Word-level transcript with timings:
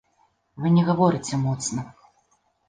Вы 0.63 0.71
не 0.77 0.85
гаварыце 0.87 1.39
моцна. 1.43 1.85